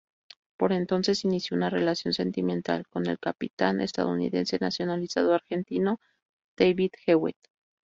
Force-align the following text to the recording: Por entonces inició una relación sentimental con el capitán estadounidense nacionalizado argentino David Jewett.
Por 0.57 0.73
entonces 0.73 1.25
inició 1.25 1.55
una 1.55 1.69
relación 1.69 2.15
sentimental 2.15 2.87
con 2.87 3.05
el 3.05 3.19
capitán 3.19 3.81
estadounidense 3.81 4.57
nacionalizado 4.59 5.35
argentino 5.35 5.99
David 6.57 6.93
Jewett. 7.05 7.37